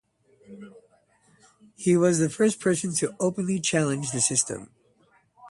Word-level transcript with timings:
He 1.75 1.95
was 1.95 2.17
the 2.17 2.27
first 2.31 2.59
person 2.59 2.91
to 2.95 3.15
openly 3.19 3.59
challenge 3.59 4.09
the 4.09 4.19
system. 4.19 4.71